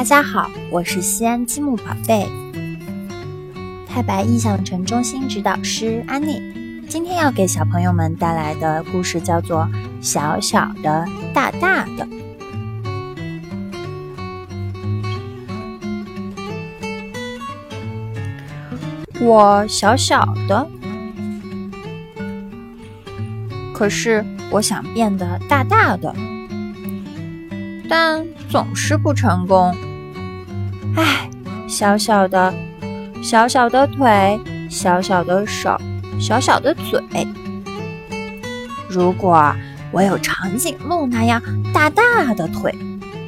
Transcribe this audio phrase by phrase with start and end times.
[0.00, 2.26] 大家好，我是西安积木宝贝
[3.86, 6.40] 太白印象城中心指导师安妮。
[6.88, 9.58] 今天要给小朋友们带来的故事叫做
[10.00, 12.08] 《小小的大大的》。
[19.20, 20.66] 我小小的，
[23.74, 26.16] 可是我想变得大大的。
[27.86, 29.76] 但总是不成功。
[30.96, 31.30] 唉，
[31.68, 32.52] 小小的，
[33.22, 35.76] 小小的腿，小小的手，
[36.18, 37.00] 小小的嘴。
[38.88, 39.54] 如果
[39.92, 41.40] 我有长颈鹿那样
[41.72, 42.74] 大大的腿，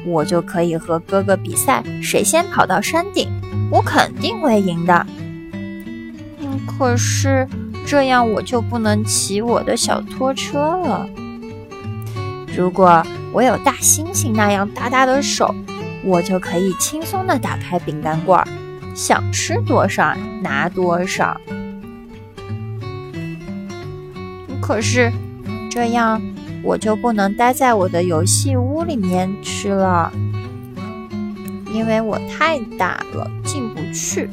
[0.05, 3.29] 我就可以和哥哥比赛，谁先跑到山顶，
[3.71, 5.05] 我肯定会赢的。
[5.53, 7.47] 嗯，可是
[7.85, 11.07] 这样我就不能骑我的小拖车了。
[12.55, 13.01] 如果
[13.31, 15.55] 我有大猩猩那样大大的手，
[16.05, 18.45] 我就可以轻松地打开饼干罐，
[18.93, 21.39] 想吃多少拿多少。
[24.61, 25.11] 可是
[25.69, 26.21] 这样
[26.63, 30.11] 我就不能待在我的游戏屋里面吃了，
[31.73, 34.29] 因为我太大了，进不去。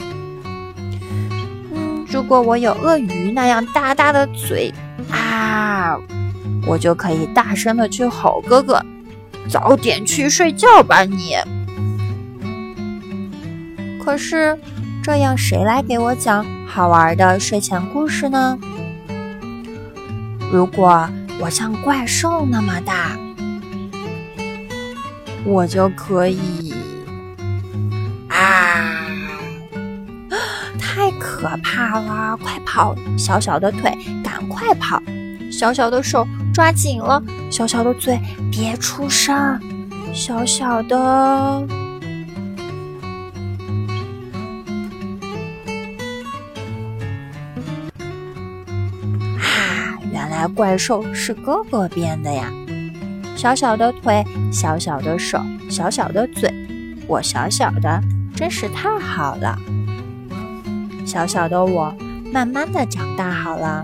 [1.73, 4.73] 嗯，如果我有鳄鱼那样大大的嘴，
[5.11, 5.97] 啊！
[6.67, 8.85] 我就可以大声的去吼哥哥
[9.49, 11.35] ：“早点去睡觉吧，你！”
[14.05, 14.59] 可是，
[15.03, 18.59] 这样谁来给我讲好玩的睡前故事呢？
[20.53, 23.17] 如果我像怪兽那么大，
[25.45, 26.75] 我就可以……
[28.29, 29.07] 啊！
[30.81, 32.37] 太可怕了！
[32.37, 35.01] 快跑，小小的腿，赶快跑！
[35.53, 38.19] 小小的手抓紧了，小小的嘴
[38.51, 39.61] 别出声，
[40.13, 41.67] 小小的
[50.21, 52.53] 原来怪兽是哥哥变的呀！
[53.35, 54.23] 小小的腿，
[54.53, 56.53] 小小的手，小小的嘴，
[57.07, 57.99] 我小小的
[58.37, 59.59] 真是太好了。
[61.07, 61.95] 小小的我，
[62.31, 63.83] 慢慢的长大好了。